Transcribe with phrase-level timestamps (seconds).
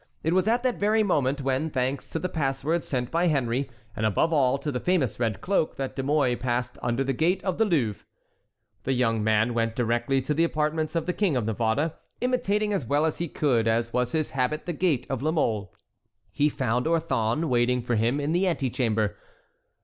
[0.23, 4.03] It was at that very moment when, thanks to the password sent by Henry, and
[4.03, 7.59] above all to the famous red cloak, that De Mouy passed under the gate of
[7.59, 8.03] the Louvre.
[8.83, 12.87] The young man went directly to the apartments of the King of Navarre, imitating as
[12.87, 15.71] well as he could, as was his habit, the gait of La Mole.
[16.31, 19.17] He found Orthon waiting for him in the antechamber.